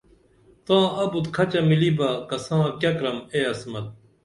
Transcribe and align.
تاں 0.65 0.85
ابُت 1.01 1.25
کھچہ 1.35 1.59
ملی 1.69 1.89
کساں 2.29 2.61
بہ 2.63 2.69
کیہ 2.79 2.91
کرم 2.97 3.17
اے 3.33 3.39
عصمت 3.51 3.85